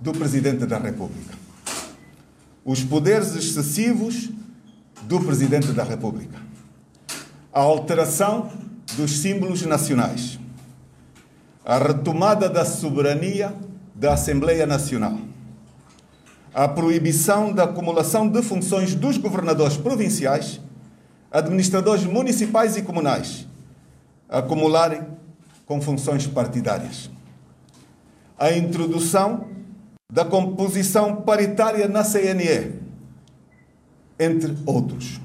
[0.00, 1.34] do Presidente da República,
[2.64, 4.30] os poderes excessivos
[5.02, 6.38] do Presidente da República,
[7.52, 8.52] a alteração
[8.96, 10.38] dos símbolos nacionais,
[11.64, 13.52] a retomada da soberania
[13.92, 15.18] da Assembleia Nacional,
[16.54, 20.60] a proibição da acumulação de funções dos governadores provinciais
[21.34, 23.48] administradores municipais e comunais
[24.28, 25.02] acumularem
[25.66, 27.10] com funções partidárias.
[28.38, 29.48] A introdução
[30.12, 32.74] da composição paritária na CNE,
[34.18, 35.20] entre outros.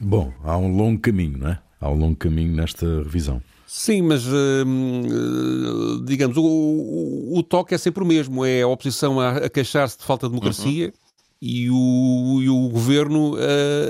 [0.00, 1.58] Bom, há um longo caminho, não é?
[1.78, 3.42] Há um longo caminho nesta revisão.
[3.66, 9.20] Sim, mas uh, digamos, o, o, o, toque é sempre o mesmo: é a oposição
[9.20, 10.86] a, a queixar-se de falta de democracia.
[10.86, 11.03] Uhum.
[11.46, 13.36] E o, e o, governo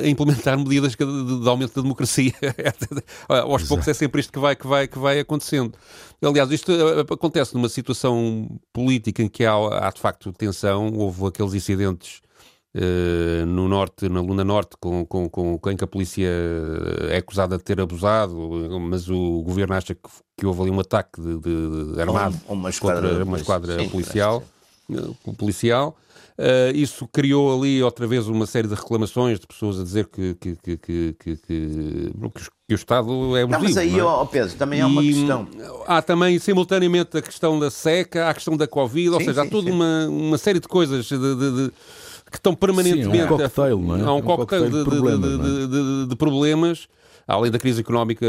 [0.03, 2.33] a implementar medidas de, de aumento da democracia.
[3.29, 3.69] Aos Exato.
[3.69, 5.73] poucos é sempre isto que vai, que, vai, que vai acontecendo.
[6.21, 6.73] Aliás, isto
[7.13, 10.93] acontece numa situação política em que há, há de facto tensão.
[10.95, 12.25] Houve aqueles incidentes
[12.77, 16.29] Uh, no norte, na Luna Norte, com, com, com, com que a polícia
[17.09, 18.35] é acusada de ter abusado,
[18.81, 22.71] mas o governo acha que, que houve ali um ataque de, de, armado uma, uma
[22.71, 24.43] esquadra, uma esquadra policial.
[24.91, 25.97] Eh, policial.
[26.37, 30.35] Uh, isso criou ali outra vez uma série de reclamações de pessoas a dizer que,
[30.35, 32.13] que, que, que, que, que,
[32.67, 33.51] que o Estado é abusivo.
[33.51, 34.23] Não, mas aí, não é?
[34.23, 35.49] oh Pedro, também há uma e, questão.
[35.87, 39.43] Há também, simultaneamente, a questão da seca, há a questão da Covid, sim, ou seja,
[39.43, 41.73] sim, há toda uma, uma série de coisas de, de, de
[42.29, 43.13] que estão permanentemente.
[43.13, 44.03] Sim, é um cocktail, não é?
[44.03, 46.89] Há um, um cocktail, de, de, de, de, problemas,
[47.29, 48.27] além da crise económica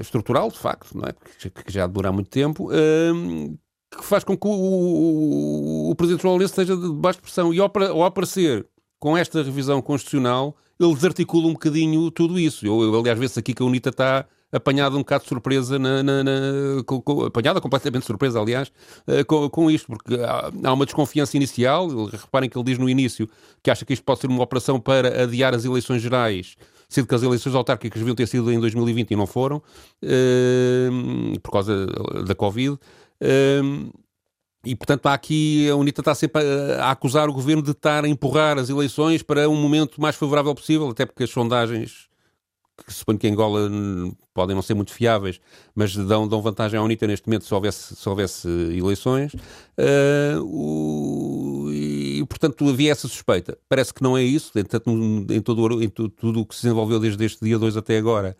[0.00, 1.12] estrutural, de facto, não é?
[1.12, 3.58] que já dura há muito tempo, hum,
[3.96, 7.52] que faz com que o, o, o Presidente João Lourenço esteja de baixa pressão.
[7.52, 8.66] E ao, ao aparecer
[8.98, 12.66] com esta revisão constitucional, ele desarticula um bocadinho tudo isso.
[12.66, 16.02] Eu, eu aliás, vê-se aqui que a UNITA está apanhada um bocado de surpresa, na,
[16.02, 16.30] na, na
[16.84, 18.70] com, com, apanhada completamente de surpresa, aliás,
[19.08, 21.88] uh, com, com, isto, porque há, há, uma desconfiança inicial.
[22.06, 23.28] Reparem que ele diz no início
[23.62, 26.56] que acha que isto pode ser uma operação para adiar as eleições gerais,
[26.88, 31.50] sendo que as eleições autárquicas deviam ter sido em 2020 e não foram, uh, por
[31.50, 31.86] causa
[32.26, 32.78] da Covid.
[33.22, 33.92] Uh,
[34.64, 38.04] e, portanto, há aqui, a UNITA está sempre a, a, acusar o governo de estar
[38.04, 42.10] a empurrar as eleições para um momento mais favorável possível, até porque as sondagens
[42.84, 43.70] que suponho que em Angola
[44.34, 45.40] podem não ser muito fiáveis,
[45.74, 49.34] mas dão, dão vantagem à UNITA neste momento se houvesse, se houvesse eleições.
[49.34, 53.56] Uh, o, e, portanto, havia essa suspeita.
[53.68, 54.90] Parece que não é isso, entretanto,
[55.30, 58.36] em, todo, em tudo o que se desenvolveu desde este dia 2 até agora.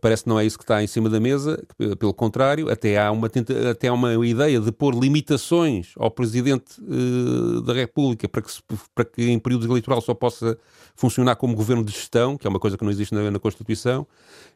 [0.00, 1.60] Parece que não é isso que está em cima da mesa,
[1.98, 3.28] pelo contrário, até há uma,
[3.68, 8.52] até há uma ideia de pôr limitações ao Presidente uh, da República para que,
[8.94, 10.56] para que em período eleitoral só possa
[10.94, 14.06] funcionar como governo de gestão, que é uma coisa que não existe na, na Constituição.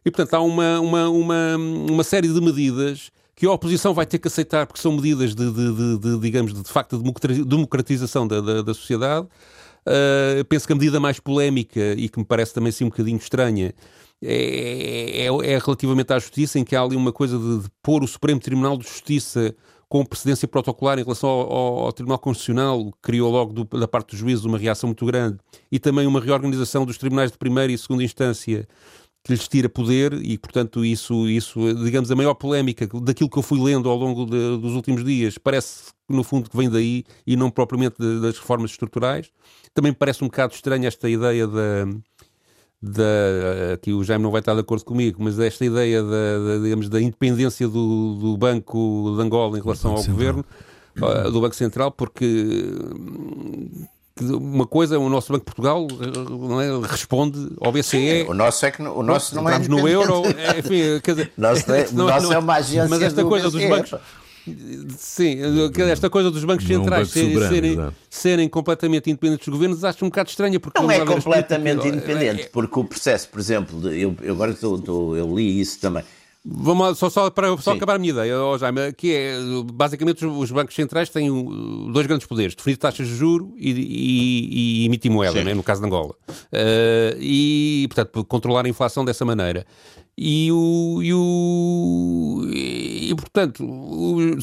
[0.04, 4.20] E, portanto, há uma, uma, uma, uma série de medidas que a oposição vai ter
[4.20, 8.40] que aceitar porque são medidas de, de, de, de digamos, de facto, de democratização da,
[8.40, 9.26] da, da sociedade.
[9.84, 13.18] Uh, penso que a medida mais polémica e que me parece também assim um bocadinho
[13.18, 13.74] estranha
[14.22, 18.02] é, é, é, relativamente à justiça, em que há ali uma coisa de, de pôr
[18.02, 19.54] o Supremo Tribunal de Justiça
[19.88, 24.10] com precedência protocolar em relação ao, ao, ao Tribunal Constitucional, criou logo do, da parte
[24.10, 25.38] dos juízes uma reação muito grande,
[25.70, 28.66] e também uma reorganização dos tribunais de primeira e segunda instância
[29.24, 33.42] que lhes tira poder e, portanto, isso, isso, digamos, a maior polémica daquilo que eu
[33.42, 37.34] fui lendo ao longo de, dos últimos dias, parece no fundo que vem daí e
[37.34, 39.30] não propriamente das reformas estruturais.
[39.72, 41.86] Também parece um bocado estranha esta ideia da
[42.84, 46.58] da, aqui o Jaime não vai estar de acordo comigo, mas esta ideia da, da
[46.62, 50.16] digamos, da independência do, do, Banco de Angola em relação ao Central.
[50.16, 50.44] governo,
[50.98, 52.72] uh, do Banco Central, porque
[54.20, 57.82] uma coisa, o nosso Banco de Portugal é, responde ao BCE.
[57.82, 61.32] Sim, o nosso é que o nosso não é no euro, é, enfim, quer dizer,
[61.36, 63.58] nosso é, não, nosso é uma agência Mas esta coisa BCE.
[63.58, 63.94] dos bancos
[64.98, 65.38] Sim,
[65.90, 70.28] esta coisa dos bancos centrais serem, serem, serem, completamente independentes dos governos acho um bocado
[70.28, 70.60] estranha.
[70.60, 74.50] Porque não é completamente independente, é, é, porque o processo, por exemplo, eu, eu agora
[74.50, 76.04] estou, estou, eu li isso também.
[76.46, 79.34] Vamos lá, só, só para só acabar a minha ideia, oh, Jaime, que é,
[79.72, 81.30] basicamente, os, os, bancos centrais têm
[81.90, 85.80] dois grandes poderes, definir taxas de juro e, e, e emitir moeda, né, no caso
[85.80, 86.14] de Angola.
[86.28, 89.64] Uh, e, portanto, controlar a inflação dessa maneira.
[90.18, 94.38] E, o, e, o, e portanto, o,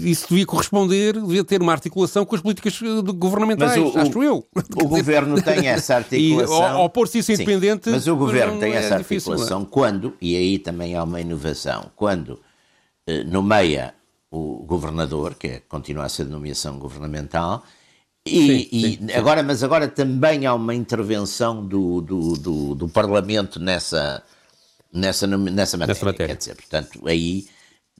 [0.00, 2.78] isso devia corresponder, devia ter uma articulação com as políticas
[3.14, 4.46] governamentais, o, acho eu.
[4.76, 6.84] O governo tem essa articulação.
[6.84, 7.90] e, pôr-se isso independente.
[7.90, 11.90] Mas o governo tem é essa difícil, articulação quando, e aí também há uma inovação,
[11.96, 12.40] quando
[13.06, 13.94] eh, nomeia
[14.30, 17.62] o governador, que é, continua a ser nomeação governamental,
[18.24, 22.88] e, sim, sim, e agora, mas agora também há uma intervenção do, do, do, do
[22.88, 24.22] Parlamento nessa
[24.92, 26.34] nessa, nessa, matéria, nessa matéria.
[26.34, 27.46] Quer dizer, portanto, aí,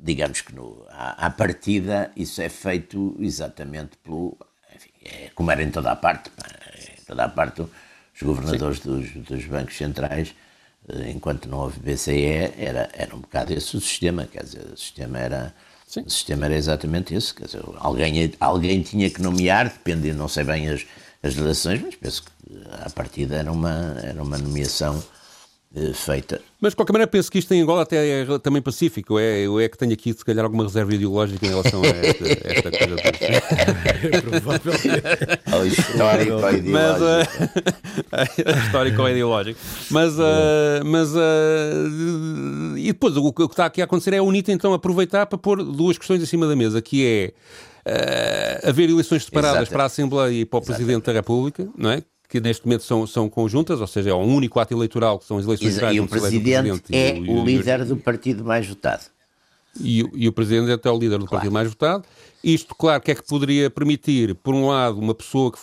[0.03, 4.37] digamos que no, à, à partida, isso é feito exatamente pelo.
[4.75, 6.31] Enfim, é como era em toda a parte.
[6.77, 10.35] Em toda a parte, os governadores dos, dos, bancos centrais,
[10.88, 14.27] eh, enquanto não houve BCE, era, era um bocado esse o sistema.
[14.27, 15.55] Quer dizer, o sistema era.
[15.87, 16.03] Sim.
[16.03, 17.33] O sistema era exatamente esse.
[17.33, 20.85] Quer dizer, alguém, alguém tinha que nomear, dependendo, não sei bem as,
[21.23, 22.31] as relações, mas penso que
[22.85, 25.22] à partida era uma, era uma nomeação eh,
[25.95, 26.41] feita.
[26.61, 29.19] Mas, de qualquer maneira, penso que isto em Angola até é também pacífico.
[29.19, 32.25] É, eu é que tenho aqui, se calhar, alguma reserva ideológica em relação a esta,
[32.29, 32.97] esta coisa.
[34.03, 35.43] É provavelmente.
[35.51, 37.45] Ao histórico, ao Mas, ideológico.
[38.13, 39.61] uh, histórico ou ideológico.
[39.91, 44.53] Mas, uh, mas uh, e depois o que está aqui a acontecer é a UNITA
[44.53, 47.33] então aproveitar para pôr duas questões em cima da mesa, que é
[47.87, 49.73] uh, haver eleições separadas Exato.
[49.73, 52.03] para a Assembleia e para o Presidente da República, não é?
[52.33, 55.37] Que neste momento são, são conjuntas, ou seja, é um único ato eleitoral que são
[55.37, 55.95] as eleições E, gerais.
[55.95, 59.03] e o presidente e é o- e o o- líder do partido mais votado.
[59.79, 62.05] e, o- e o Presidente é até o líder do partido mais votado.
[62.42, 65.59] Isto, claro, que é que poderia permitir, por um lado, uma pessoa que,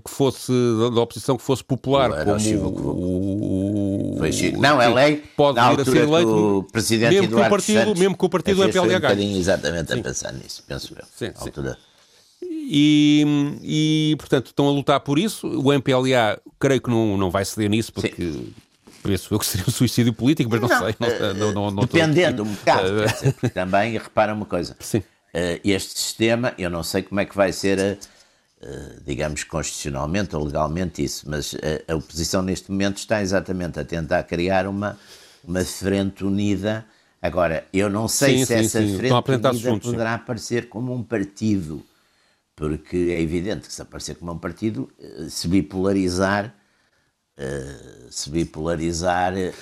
[0.00, 0.52] que fosse
[0.94, 4.60] da, oposição, que fosse popular, Não como Chico o, o- Foi Chico.
[4.60, 7.36] Não, é sim, lei pode na vir a ser eleito, o presidente mesmo que o
[7.36, 9.38] Eduardo partido, Santos mesmo que o partido fez, foi um MPLH.
[9.38, 11.04] exatamente a pensar nisso, penso eu.
[11.16, 11.50] Sim, sim.
[12.64, 13.24] E,
[13.62, 15.46] e, portanto, estão a lutar por isso.
[15.46, 18.14] O MPLA, creio que não, não vai ceder nisso, porque
[19.02, 20.94] penso eu que seria um suicídio político, mas não, sei.
[20.98, 22.88] Não, eh, não, não, não Dependendo um bocado.
[23.06, 24.76] Dizer, também, repara uma coisa.
[24.78, 25.02] Sim.
[25.34, 27.98] Eh, este sistema, eu não sei como é que vai ser, eh,
[28.60, 31.56] eh, digamos, constitucionalmente ou legalmente isso, mas
[31.88, 34.98] a oposição neste momento está exatamente a tentar criar uma,
[35.42, 36.84] uma frente unida.
[37.20, 38.96] Agora, eu não sei Sim, se sim, essa sim.
[38.98, 39.92] Frente unida juntos, sim.
[39.92, 41.82] poderá aparecer como um partido,
[42.54, 46.54] porque é evidente que se aparecer como um partido, eh, se bipolarizar,
[47.36, 49.52] eh, se bipolarizar, eh,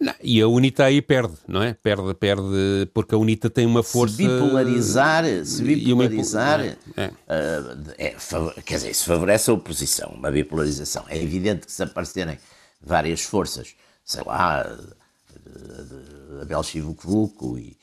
[0.00, 1.74] Não, e a UNITA aí perde, não é?
[1.74, 4.16] Perde, perde, porque a UNITA tem uma força.
[4.16, 7.12] se bipolarizar, se bipolarizar, é, é.
[7.98, 8.16] é,
[8.64, 11.04] quer dizer, isso favorece a oposição, uma bipolarização.
[11.08, 12.36] É evidente que se aparecerem
[12.80, 14.66] várias forças, sei lá,
[16.40, 17.76] Abel Chivucovuco e,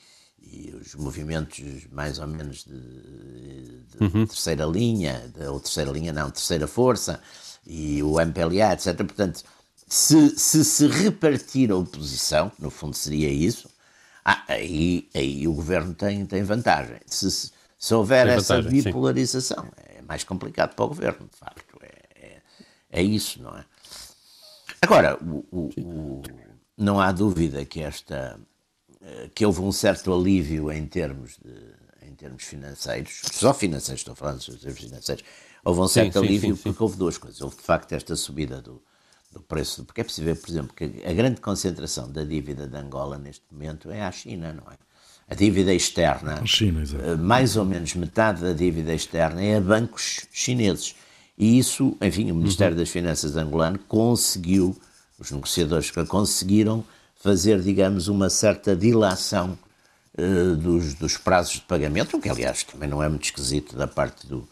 [0.52, 4.26] e os movimentos mais ou menos de, de Uhum.
[4.26, 7.20] terceira linha, de, ou terceira linha não, terceira força,
[7.66, 8.96] e o MPLA, etc.
[8.96, 9.42] Portanto,
[9.86, 13.68] se, se se repartir a oposição, no fundo seria isso,
[14.24, 16.96] ah, aí, aí o governo tem, tem vantagem.
[17.06, 18.88] Se, se, se houver Tem essa vantagem, sim.
[18.88, 21.76] bipolarização, é mais complicado para o governo, de facto.
[21.82, 22.42] É, é,
[22.90, 23.64] é isso, não é?
[24.82, 26.22] Agora, o- o- o-
[26.76, 28.38] não há dúvida que esta
[29.34, 34.38] que houve um certo alívio em termos de, em termos financeiros, só financeiros, estou falando
[34.38, 35.24] dos termos financeiros,
[35.64, 36.62] houve um certo sim, alívio sim, sim.
[36.62, 37.40] porque houve duas coisas.
[37.40, 38.82] Houve de facto esta subida do,
[39.32, 43.18] do preço, porque é possível, por exemplo, que a grande concentração da dívida de Angola
[43.18, 44.76] neste momento é à China, não é?
[45.28, 50.26] A dívida externa, China, eh, mais ou menos metade da dívida externa é a bancos
[50.32, 50.96] chineses.
[51.38, 54.76] E isso, enfim, o Ministério das Finanças angolano conseguiu,
[55.20, 56.84] os negociadores conseguiram
[57.20, 59.58] fazer, digamos, uma certa dilação
[60.16, 63.86] eh, dos, dos prazos de pagamento, o que aliás também não é muito esquisito da
[63.86, 64.48] parte do.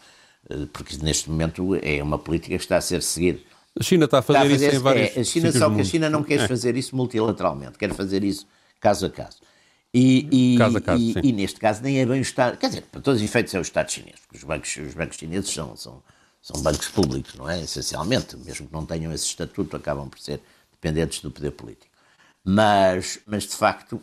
[0.50, 3.40] eh, porque neste momento é uma política que está a ser seguida.
[3.78, 5.16] A China está a fazer, Está a fazer isso em vários.
[5.16, 5.85] é, a China, só que a.
[5.85, 6.48] China não quer É.
[6.48, 8.46] fazer isso multilateralmente, quer fazer isso
[8.81, 9.38] caso a caso.
[9.94, 12.68] E, e, Caso a caso, e- e neste caso nem é bem o Estado, quer
[12.68, 15.50] dizer, para todos os efeitos é o Estado chinês, porque os bancos, os bancos chineses
[15.50, 16.02] são, são,
[16.42, 17.62] são bancos públicos, não é?
[17.62, 20.40] Essencialmente, mesmo que não tenham esse estatuto, acabam por ser
[20.72, 21.88] dependentes do poder político.
[22.44, 24.01] Mas, mas de facto,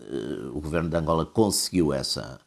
[0.00, 2.40] eh, o governo de Angola conseguiu essa,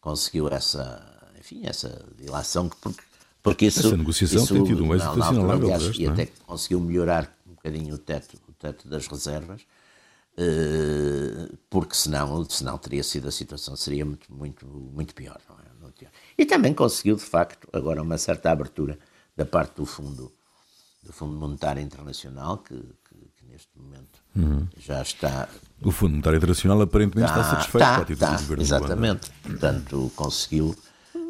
[0.00, 3.02] conseguiu essa, enfim, essa dilação, que porque,
[3.42, 6.08] porque isso, Essa negociação isso, tem tido um êxito assinalável, aliás, e é?
[6.08, 9.62] até conseguiu melhorar um bocadinho o teto, o teto das reservas,
[10.36, 15.82] eh, porque senão, senão teria sido a situação seria muito, muito, muito pior, não é?
[15.82, 16.10] Muito pior.
[16.36, 18.98] E também conseguiu, de facto, agora uma certa abertura
[19.36, 20.32] da parte do fundo,
[21.02, 24.66] do Fundo Monetário Internacional, que, que- que neste momento Uhum.
[24.78, 25.48] já está
[25.82, 28.62] O Fundo Monetário Internacional aparentemente está satisfeito tá, com a atitude tá, do governo.
[28.62, 29.30] Exatamente.
[29.42, 30.76] Portanto, conseguiu,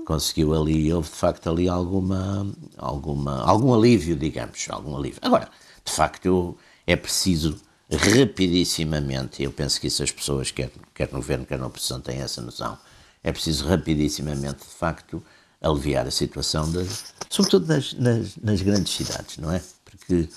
[0.04, 5.20] conseguiu ali, houve de facto ali alguma, alguma, algum alívio, digamos, algum alívio.
[5.22, 5.48] Agora,
[5.84, 6.56] de facto,
[6.86, 7.58] é preciso
[7.90, 12.20] rapidissimamente, eu penso que isso as pessoas, quer, quer no governo, quer na oposição, têm
[12.20, 12.76] essa noção,
[13.24, 15.22] é preciso rapidissimamente, de facto,
[15.60, 19.62] aliviar a situação, das, sobretudo nas, nas, nas grandes cidades, não é?
[19.84, 20.28] Porque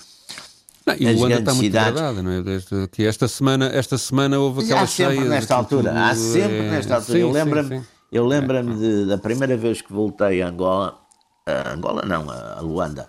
[0.86, 2.42] Não, e Luanda está muito cidades- degradada, não é?
[2.42, 5.28] Desde que esta semana, esta semana houve aquela há sempre cheia.
[5.28, 7.18] nesta altura, há sempre nesta altura.
[7.18, 10.98] eu lembro-me eu lembro-me de- da primeira vez que voltei a Angola,
[11.46, 13.06] a Angola não, a Luanda,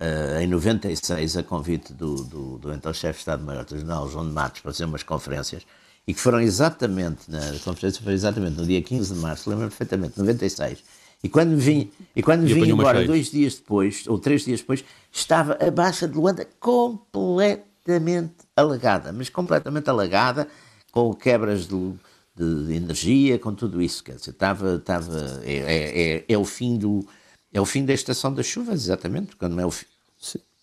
[0.00, 4.26] eh, em 96, a convite do, do, do então chefe de Estado-Maior do General João
[4.26, 5.62] de Matos para fazer umas conferências
[6.08, 10.18] e que foram exatamente, na conferência foi exatamente no dia 15 de março, lembro-me perfeitamente,
[10.18, 10.78] 96.
[11.22, 14.84] E quando vim, e quando E vim embora, dois dias depois, ou três dias depois,
[15.12, 20.48] estava a Baixa de Luanda completamente alagada, mas completamente alagada,
[20.90, 21.92] com quebras de,
[22.34, 24.02] de- energia, com tudo isso.
[24.02, 27.06] Quer dizer, estava, estava, é, é, é, é o fim do,
[27.52, 29.86] é o fim da estação das chuvas, exatamente, quando não é o fim.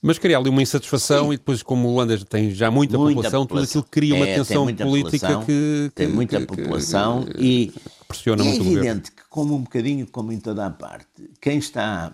[0.02, 1.34] Mas cria ali uma insatisfação Sim.
[1.34, 4.36] e depois, como Luanda tem já muita, muita população, população, tudo aquilo cria uma é,
[4.36, 7.74] tensão política que, que, Tem muita que, população que, e,
[8.08, 11.58] pressiona e muito é evidente que, como um bocadinho como em toda a parte, quem
[11.58, 12.14] está,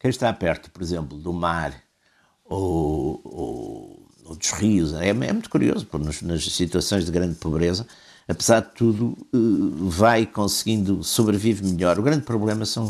[0.00, 1.74] quem está perto, por exemplo, do mar
[2.44, 7.36] ou, ou, ou dos rios, é, é muito curioso, porque nas, nas situações de grande
[7.36, 7.86] pobreza,
[8.26, 9.36] apesar de tudo, eh,
[9.88, 11.98] vai conseguindo, sobrevive melhor.
[11.98, 12.88] O grande problema são,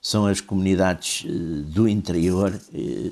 [0.00, 1.30] são as comunidades eh,
[1.66, 3.10] do interior eh,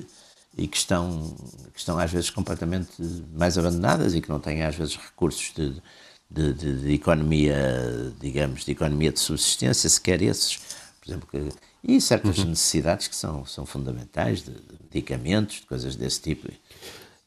[0.57, 1.35] e que estão,
[1.73, 2.91] que estão às vezes completamente
[3.33, 5.81] mais abandonadas e que não têm às vezes recursos de,
[6.29, 10.57] de, de, de economia, digamos, de economia de subsistência, sequer esses,
[11.01, 11.49] por exemplo, que,
[11.83, 12.45] e certas uhum.
[12.45, 16.47] necessidades que são, são fundamentais, de, de medicamentos, de coisas desse tipo.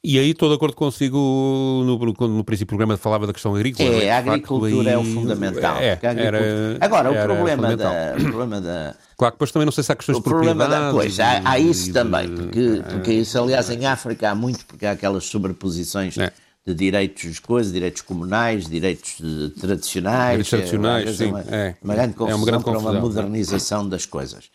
[0.07, 3.55] E aí estou de acordo consigo no, no, no princípio do programa falava da questão
[3.55, 3.89] agrícola.
[3.89, 4.13] É, é?
[4.13, 5.79] a agricultura é o fundamental.
[5.79, 8.95] É, era, Agora, o, problema da, o problema da...
[9.17, 10.71] Claro que depois também não sei se há questões o de propriedade.
[10.71, 14.85] Da, pois, há, há isso também, porque, porque isso, aliás, em África há muito, porque
[14.85, 16.31] há aquelas sobreposições é.
[16.67, 19.19] De direitos, coisas, direitos comunais, direitos
[19.61, 20.47] tradicionais.
[20.47, 21.31] Direitos tradicionais, é, sim.
[21.31, 24.51] Uma, é, uma grande confusão é uma grande confusão, para uma modernização das coisas.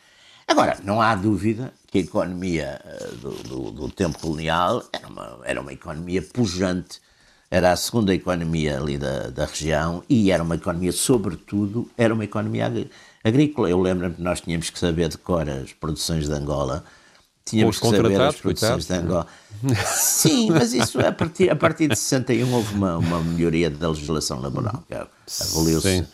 [0.48, 5.40] Agora, não há dúvida que a economia eh, do, do, do, tempo colonial era uma,
[5.44, 7.00] era uma economia pujante,
[7.52, 12.24] era a segunda economia ali da, da região e era uma economia, sobretudo, era uma
[12.24, 12.66] economia
[13.24, 13.70] agrícola.
[13.70, 16.84] Eu lembro-me que nós tínhamos que saber de cor as produções de Angola,
[17.50, 19.28] tínhamos que saber as produções de Angola.
[19.86, 24.40] Sim, mas isso a partir, a partir de 61 houve uma, uma melhoria da legislação
[24.40, 24.84] laboral.
[25.52, 26.08] Aboliu-se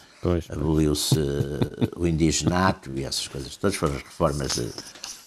[0.49, 3.55] aboliu-se uh, o indigenato e essas coisas.
[3.57, 4.73] Todas foram as reformas de, de,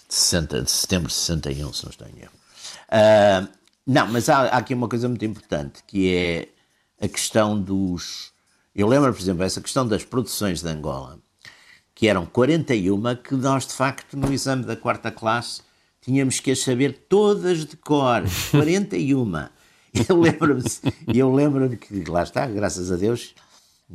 [0.09, 2.33] 60, de setembro de 61, se não estou em erro.
[2.89, 3.49] Uh,
[3.87, 6.49] não, mas há, há, aqui uma coisa muito importante, que é
[7.05, 8.33] a questão dos...
[8.75, 11.19] Eu lembro, por exemplo, essa questão das produções de Angola,
[11.95, 15.63] que eram 41, que nós, de facto, no exame da quarta classe,
[16.09, 19.49] tínhamos que as saber todas de cor, 41.
[20.09, 20.63] Eu lembro-me,
[21.15, 23.35] eu lembro-me que, lá está, graças a Deus,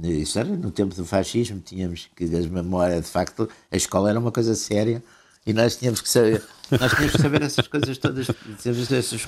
[0.03, 4.19] isso era no tempo do fascismo, tínhamos que, as memórias, de facto, a escola era
[4.19, 5.03] uma coisa séria
[5.45, 8.27] e nós tínhamos que saber, nós tínhamos que saber essas coisas todas,
[8.63, 9.27] essas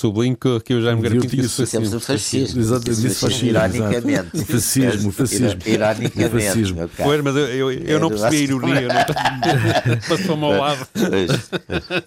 [0.00, 2.60] sublinho que, que eu já me garanto que isso Temos o fascismo.
[2.60, 3.48] Exatamente, disse fascismo.
[3.48, 4.30] Ironicamente.
[4.32, 5.60] O fascismo, o fascismo.
[5.66, 6.36] Ironicamente.
[6.36, 6.90] O fascismo.
[6.96, 8.88] Pois, mas eu, eu, eu é não percebi a ironia.
[10.08, 10.88] Passou-me ao lado.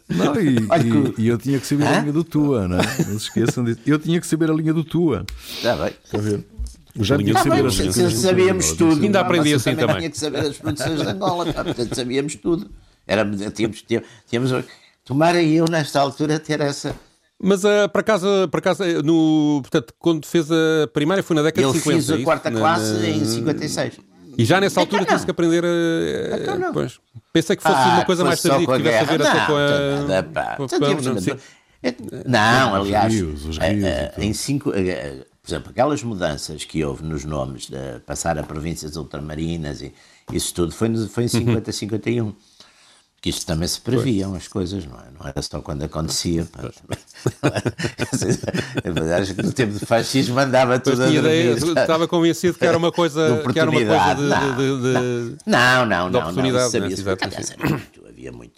[0.09, 2.81] Não, e, e, e, eu tinha que saber a linha do Tua, não é?
[2.81, 3.79] Não se esqueçam disso.
[3.85, 5.25] Eu tinha que saber a linha do Tua.
[5.55, 5.93] Está bem.
[6.03, 6.43] Está a ver?
[6.95, 9.03] Já tinha ah, bem, se, sabíamos tudo.
[9.03, 9.97] Ainda aprendi assim também.
[9.97, 11.63] Tinha que saber as produções de Angola, tá?
[11.63, 12.69] portanto sabíamos tudo.
[13.05, 13.83] Era, tínhamos,
[14.27, 14.65] tínhamos,
[15.03, 16.95] tomara eu nesta altura ter essa.
[17.43, 21.67] Mas uh, para casa, para casa no, portanto, quando fez a primária foi na década
[21.67, 21.97] eu de 50.
[21.97, 23.09] Eu fiz a é quarta na, classe na...
[23.09, 23.99] em 56.
[24.37, 26.37] E já nessa altura tinha-se que aprender a.
[26.37, 26.71] Então não.
[26.71, 26.99] Pois.
[27.33, 30.07] Pensei que fosse ah, uma coisa mais tardia que tivesse a ver até com a.
[32.25, 33.13] Não, aliás,
[34.17, 39.81] em cinco, por exemplo, aquelas mudanças que houve nos nomes, de passar a províncias ultramarinas
[39.81, 39.93] e
[40.31, 41.73] isso tudo, foi, foi em 50, uhum.
[41.73, 42.33] 51.
[43.23, 45.05] Que isto também se previam as coisas, não é?
[45.17, 46.45] Não era só quando acontecia.
[49.17, 52.91] Acho que no tempo do fascismo andava tudo a ideia, Estava convencido que era uma
[52.91, 56.89] coisa, que era uma coisa de, não, de, de, não, não, não, não, não, sabia
[56.89, 57.69] né?
[57.69, 58.57] muito, havia muito.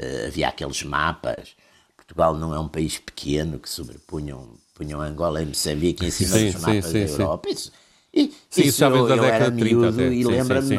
[0.00, 1.56] Uh, havia aqueles mapas.
[1.96, 6.52] Portugal não é um país pequeno que sobrepunham punham Angola e Moçambique em cima sim,
[6.52, 7.48] dos mapas sim, da Europa.
[7.48, 7.72] Isso,
[8.14, 10.76] e, sim, isso, eu, eu era miúdo e lembro-me,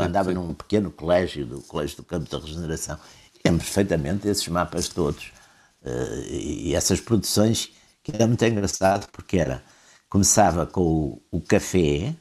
[0.00, 2.96] andava num pequeno colégio, do Colégio do Campo da Regeneração,
[3.34, 5.32] e lembro perfeitamente desses mapas todos
[5.82, 7.72] uh, e, essas produções,
[8.04, 9.64] que era muito engraçado, porque era,
[10.08, 12.14] começava com o, o café,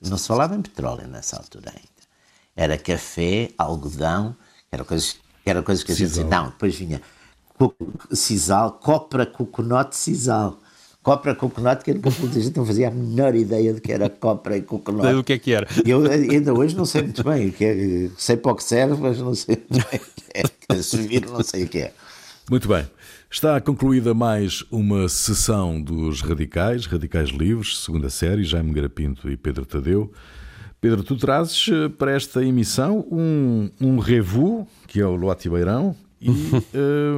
[0.00, 1.88] não se falava em petróleo nessa altura ainda,
[2.56, 4.36] era café, algodão,
[4.72, 5.16] era coisas,
[5.46, 7.00] era coisas que a gente dizia, não, depois vinha
[8.12, 10.58] sisal, copra coconut sisal.
[11.04, 14.62] Copra coconut, que a gente não fazia a menor ideia do que era copra e
[14.62, 15.12] coconut.
[15.12, 15.68] Do que é que era.
[15.84, 18.10] Eu ainda hoje não sei muito bem o que é.
[18.16, 20.82] Sei para o que serve, mas não sei muito bem o que é.
[20.82, 21.92] Servir, não sei o que é.
[22.50, 22.86] Muito bem.
[23.30, 29.66] Está concluída mais uma sessão dos Radicais, Radicais Livres, segunda série, Jaime Garapinto e Pedro
[29.66, 30.10] Tadeu.
[30.80, 35.94] Pedro, tu trazes eh, para esta emissão um, um revu, que é o Loati Beirão,
[36.18, 36.34] e uh,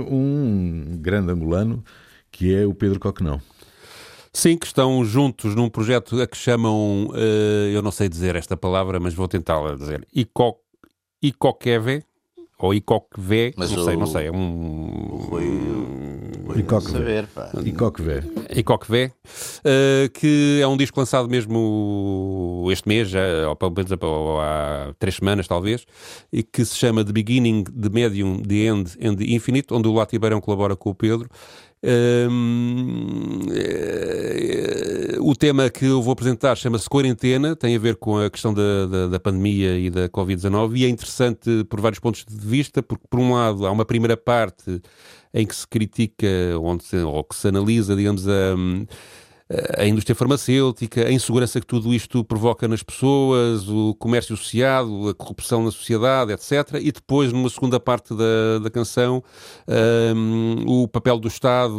[0.11, 1.85] um grande angolano
[2.33, 3.41] que é o Pedro Coquenão.
[4.37, 8.55] Sim, que estão juntos num projeto a que chamam, uh, eu não sei dizer esta
[8.55, 10.59] palavra, mas vou tentá-la dizer, Ico,
[11.23, 12.05] Icoqueve,
[12.59, 15.17] ou Icoqueve, não o, sei, não sei, é um...
[15.31, 15.43] Rui,
[16.55, 16.61] E.
[17.65, 18.61] E.
[18.61, 23.91] E Vé, uh, que é um disco lançado mesmo este mês, já, ou pelo menos
[23.91, 25.87] há três semanas talvez,
[26.31, 29.95] e que se chama The Beginning, The Medium, The End and The Infinite, onde o
[29.95, 31.31] Lati Beirão colabora com o Pedro.
[31.89, 32.27] É,
[35.21, 38.87] o tema que eu vou apresentar chama-se Quarentena, tem a ver com a questão da,
[38.87, 43.05] da, da pandemia e da Covid-19 e é interessante por vários pontos de vista, porque
[43.09, 44.83] por um lado há uma primeira parte
[45.33, 46.27] em que se critica
[46.61, 48.57] onde se, ou que se analisa, digamos, a
[49.79, 55.15] a indústria farmacêutica, a insegurança que tudo isto provoca nas pessoas, o comércio associado, a
[55.15, 56.81] corrupção na sociedade, etc.
[56.81, 59.23] E depois, numa segunda parte da, da canção,
[60.17, 61.73] um, o papel do Estado,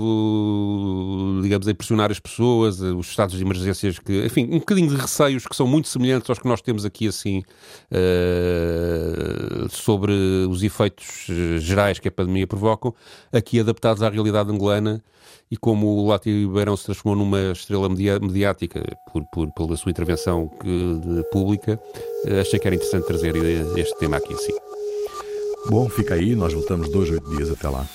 [1.42, 5.46] digamos, a impressionar as pessoas, os estados de emergências, que, enfim, um bocadinho de receios
[5.46, 7.44] que são muito semelhantes aos que nós temos aqui, assim,
[7.92, 10.14] uh, sobre
[10.50, 11.28] os efeitos
[11.60, 12.96] gerais que a pandemia provocam,
[13.34, 15.04] aqui adaptados à realidade angolana
[15.50, 20.48] e como o Lati Beirão se transformou numa estrela mediática por, por, pela sua intervenção
[20.48, 21.80] que, pública,
[22.26, 23.36] eh, achei que era interessante trazer
[23.78, 24.54] este tema aqui em si.
[25.70, 27.86] Bom, fica aí, nós voltamos dois, oito dias até lá.